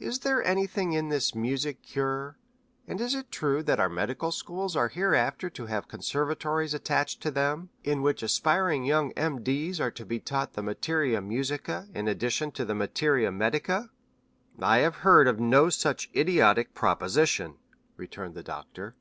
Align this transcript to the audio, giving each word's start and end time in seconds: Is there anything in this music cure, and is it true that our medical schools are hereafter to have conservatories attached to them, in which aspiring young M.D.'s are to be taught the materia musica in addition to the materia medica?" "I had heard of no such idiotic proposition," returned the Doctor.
Is 0.00 0.18
there 0.18 0.42
anything 0.42 0.92
in 0.92 1.08
this 1.08 1.36
music 1.36 1.82
cure, 1.82 2.36
and 2.88 3.00
is 3.00 3.14
it 3.14 3.30
true 3.30 3.62
that 3.62 3.78
our 3.78 3.88
medical 3.88 4.32
schools 4.32 4.74
are 4.74 4.88
hereafter 4.88 5.48
to 5.50 5.66
have 5.66 5.86
conservatories 5.86 6.74
attached 6.74 7.20
to 7.22 7.30
them, 7.30 7.70
in 7.84 8.02
which 8.02 8.24
aspiring 8.24 8.84
young 8.84 9.12
M.D.'s 9.12 9.80
are 9.80 9.92
to 9.92 10.04
be 10.04 10.18
taught 10.18 10.54
the 10.54 10.64
materia 10.64 11.20
musica 11.20 11.86
in 11.94 12.08
addition 12.08 12.50
to 12.50 12.64
the 12.64 12.74
materia 12.74 13.30
medica?" 13.30 13.90
"I 14.60 14.78
had 14.78 14.94
heard 14.94 15.28
of 15.28 15.38
no 15.38 15.68
such 15.70 16.10
idiotic 16.12 16.74
proposition," 16.74 17.58
returned 17.96 18.34
the 18.34 18.42
Doctor. 18.42 18.96